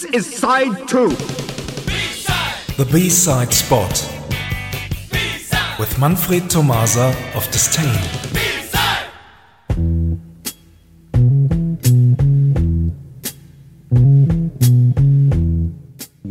This 0.00 0.14
is 0.14 0.38
side 0.38 0.88
two. 0.88 1.10
The 2.78 2.88
B-side 2.90 3.52
spot 3.52 3.92
with 5.78 5.98
Manfred 5.98 6.48
Tomasa 6.48 7.14
of 7.34 7.44
Disdain. 7.50 8.00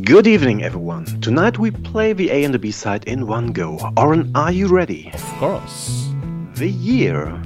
Good 0.04 0.25
evening, 0.25 0.63
everyone. 0.63 1.05
Tonight 1.21 1.59
we 1.59 1.70
play 1.70 2.13
the 2.13 2.31
A 2.31 2.43
and 2.43 2.51
the 2.55 2.57
B 2.57 2.71
side 2.71 3.04
in 3.04 3.27
one 3.27 3.51
go. 3.51 3.77
Oren, 3.97 4.31
are 4.33 4.51
you 4.51 4.67
ready? 4.67 5.11
Of 5.13 5.23
course. 5.38 6.09
The 6.55 6.70
year. 6.70 7.39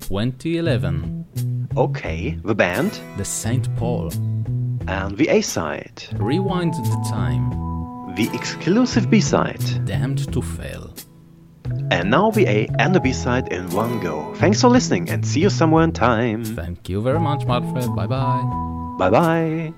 2011. 0.00 1.70
Okay. 1.76 2.36
The 2.42 2.54
band. 2.56 2.98
The 3.16 3.24
St. 3.24 3.72
Paul. 3.76 4.10
And 4.88 5.18
the 5.18 5.28
A 5.28 5.42
side. 5.42 6.02
Rewind 6.14 6.72
the 6.72 7.06
time. 7.10 7.50
The 8.14 8.30
exclusive 8.32 9.10
B 9.10 9.20
side. 9.20 9.60
Damned 9.84 10.32
to 10.32 10.40
fail. 10.40 10.94
And 11.90 12.10
now 12.10 12.30
the 12.30 12.46
A 12.46 12.68
and 12.78 12.94
the 12.94 13.00
B 13.00 13.12
side 13.12 13.52
in 13.52 13.68
one 13.68 14.00
go. 14.00 14.32
Thanks 14.36 14.62
for 14.62 14.68
listening 14.68 15.10
and 15.10 15.26
see 15.26 15.40
you 15.40 15.50
somewhere 15.50 15.84
in 15.84 15.92
time. 15.92 16.42
Thank 16.42 16.88
you 16.88 17.02
very 17.02 17.20
much, 17.20 17.44
Manfred. 17.44 17.94
Bye 17.94 18.06
bye. 18.06 18.96
Bye 18.98 19.10
bye. 19.10 19.74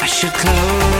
I 0.00 0.06
should 0.06 0.32
close 0.34 0.93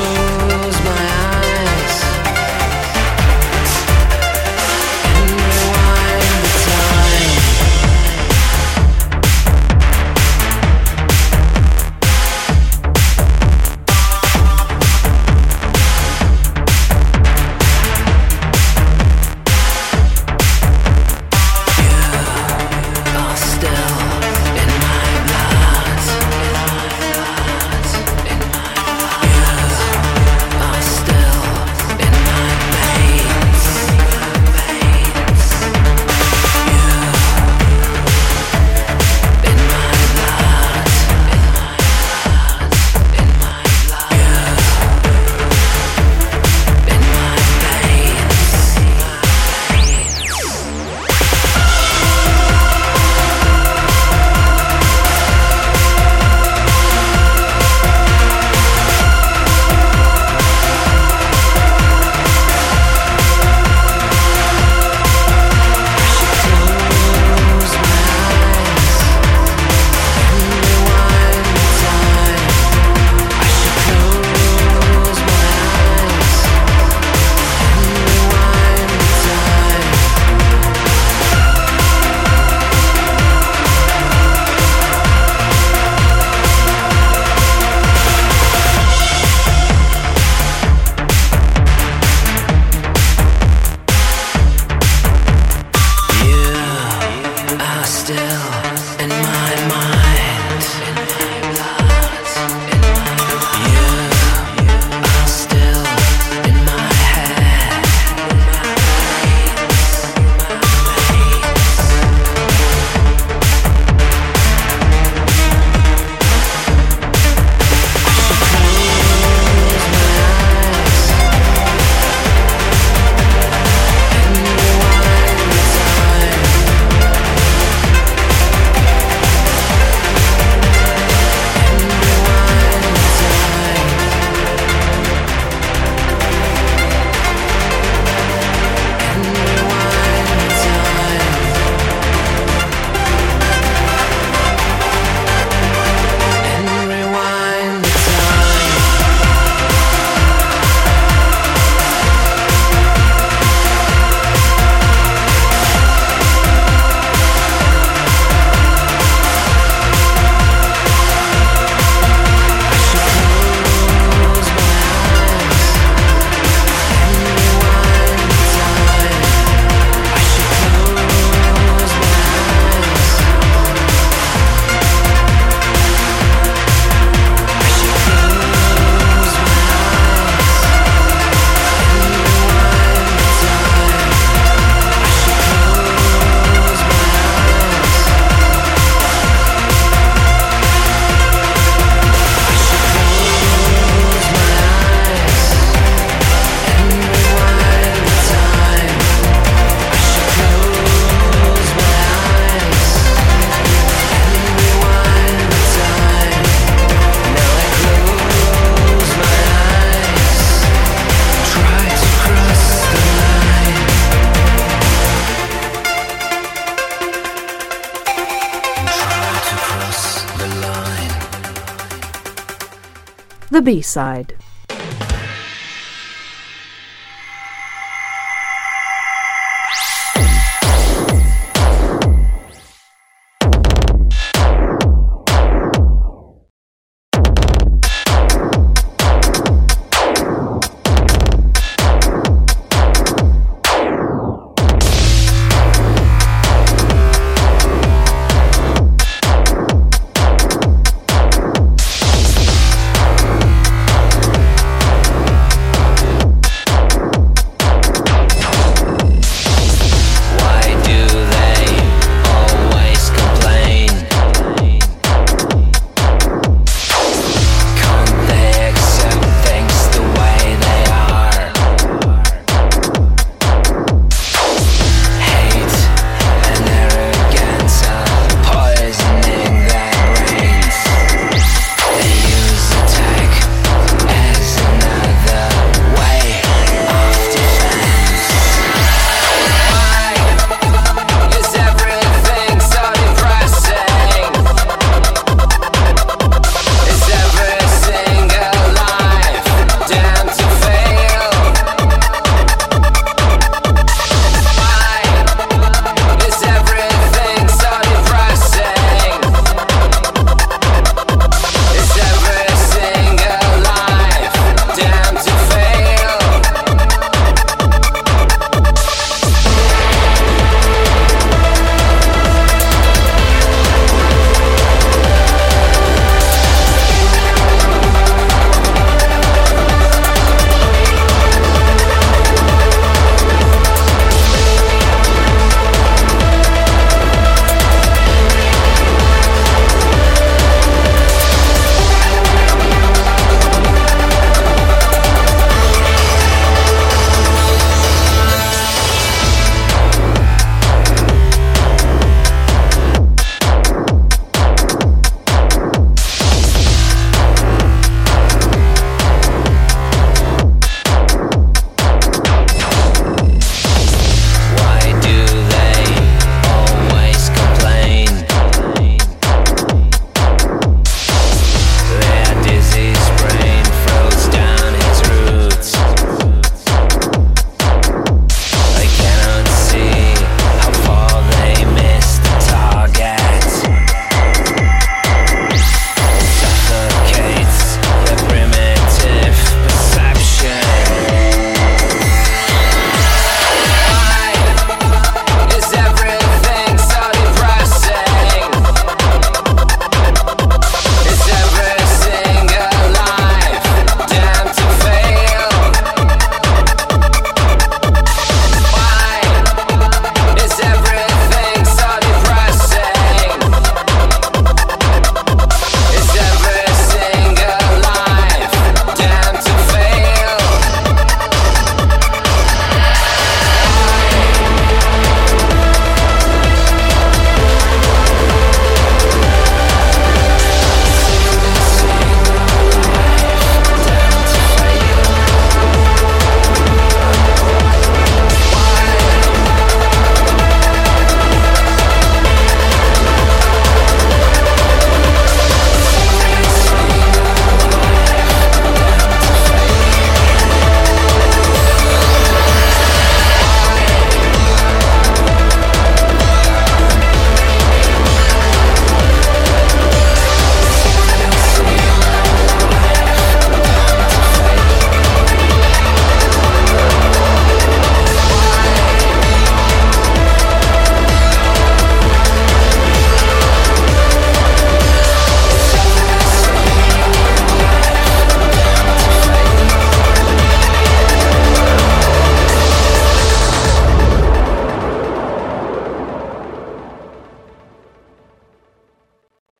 The 223.55 223.63
B 223.63 223.83
side. 223.83 224.35